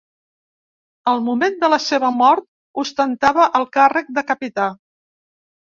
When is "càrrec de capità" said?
3.79-4.69